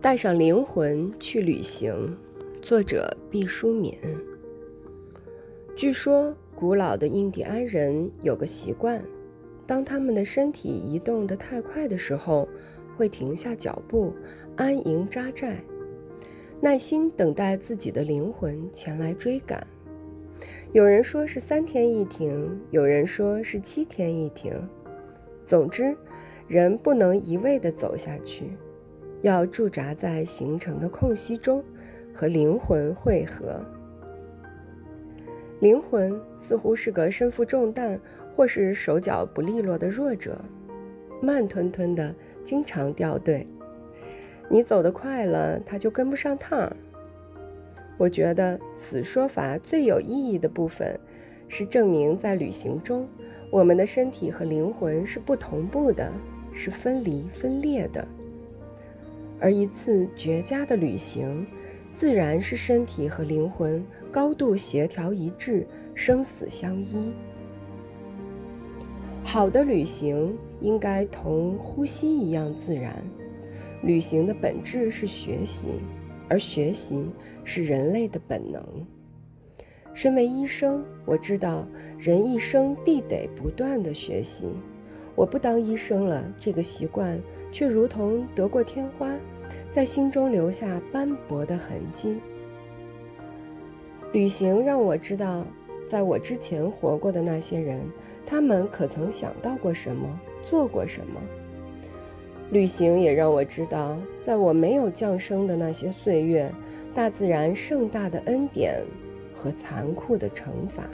[0.00, 2.16] 带上灵魂去旅行，
[2.62, 3.98] 作者毕淑敏。
[5.74, 9.02] 据说，古老的印第安人有个习惯，
[9.66, 12.48] 当他们的身体移动得太快的时候，
[12.96, 14.14] 会停下脚步，
[14.54, 15.56] 安营扎寨，
[16.60, 19.66] 耐心等待自己的灵魂前来追赶。
[20.72, 24.52] 有人说是三天一停，有人说是七天一停。
[25.44, 25.96] 总之，
[26.46, 28.52] 人不能一味地走下去。
[29.22, 31.62] 要驻扎在形成的空隙中，
[32.14, 33.60] 和灵魂汇合。
[35.60, 38.00] 灵魂似乎是个身负重担
[38.36, 40.40] 或是手脚不利落的弱者，
[41.20, 42.14] 慢吞吞的，
[42.44, 43.46] 经常掉队。
[44.48, 46.74] 你走得快了，他就跟不上趟。
[47.98, 50.98] 我觉得此说法最有意义的部分，
[51.48, 53.08] 是证明在旅行中，
[53.50, 56.08] 我们的身体和灵魂是不同步的，
[56.52, 58.06] 是分离分裂的。
[59.40, 61.46] 而一次绝佳的旅行，
[61.94, 67.12] 自然是身体和灵魂高度协调一致，生死相依。
[69.22, 73.02] 好的旅行应该同呼吸一样自然。
[73.82, 75.68] 旅行的本质是学习，
[76.28, 77.10] 而学习
[77.44, 78.62] 是人类的本能。
[79.94, 81.66] 身为医生，我知道
[81.98, 84.46] 人一生必得不断的学习。
[85.14, 87.20] 我不当医生了，这个习惯
[87.50, 89.12] 却如同得过天花，
[89.70, 92.20] 在心中留下斑驳的痕迹。
[94.12, 95.44] 旅行让我知道，
[95.86, 97.80] 在我之前活过的那些人，
[98.24, 100.08] 他们可曾想到过什么，
[100.42, 101.20] 做过什么？
[102.50, 106.50] 旅行也让我知道，在我没有降生的那些岁月，
[106.94, 108.82] 大自然盛大的恩典
[109.34, 110.84] 和残酷的惩罚。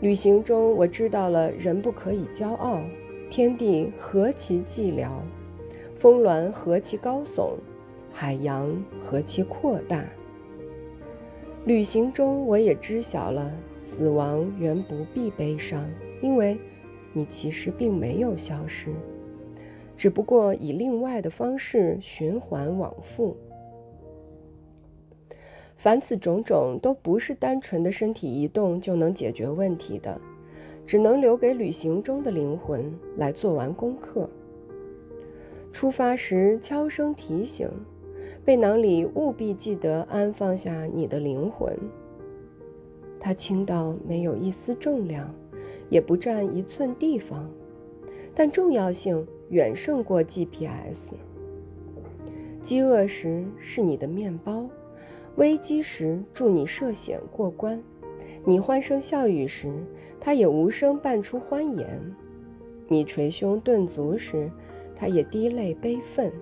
[0.00, 2.80] 旅行中，我知道了人不可以骄傲，
[3.28, 5.10] 天地何其寂寥，
[5.96, 7.54] 峰峦何其高耸，
[8.12, 10.04] 海洋何其阔大。
[11.64, 15.84] 旅行中，我也知晓了死亡原不必悲伤，
[16.22, 16.56] 因为
[17.12, 18.92] 你其实并没有消失，
[19.96, 23.36] 只不过以另外的方式循环往复。
[25.78, 30.20] 凡此种种都不是单纯的身体移动就能解决问题的，
[30.84, 34.28] 只能留给旅行中的灵魂来做完功课。
[35.70, 37.70] 出发时悄声提醒，
[38.44, 41.72] 背囊里务必记得安放下你的灵魂。
[43.20, 45.32] 它轻到没有一丝重量，
[45.88, 47.48] 也不占一寸地方，
[48.34, 51.14] 但重要性远胜过 GPS。
[52.60, 54.68] 饥饿时是你的面包。
[55.38, 57.80] 危机时助你涉险过关，
[58.44, 59.72] 你欢声笑语时，
[60.18, 61.86] 他也无声伴出欢颜；
[62.88, 64.50] 你捶胸顿足时，
[64.96, 66.32] 他也滴泪悲愤。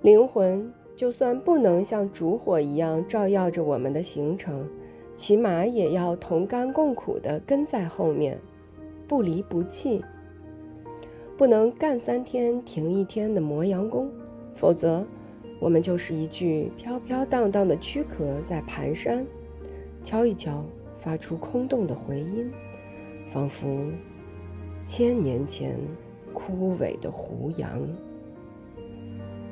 [0.00, 4.66] 灵魂就算不能像烛火一样照耀着我们的行程，
[5.14, 8.40] 起码也要同甘共苦地跟在后面，
[9.06, 10.02] 不离不弃。
[11.36, 14.10] 不能干三天停一天的磨洋工，
[14.54, 15.04] 否则。
[15.58, 19.24] 我们就是一具飘飘荡荡的躯壳在蹒跚，
[20.04, 20.64] 敲一敲，
[20.98, 22.50] 发出空洞的回音，
[23.30, 23.66] 仿佛
[24.84, 25.78] 千年前
[26.32, 27.80] 枯萎的胡杨。